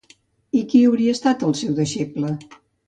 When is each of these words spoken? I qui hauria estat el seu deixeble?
I 0.61 0.61
qui 0.71 0.81
hauria 0.87 1.15
estat 1.19 1.47
el 1.51 1.55
seu 1.63 1.81
deixeble? 1.85 2.37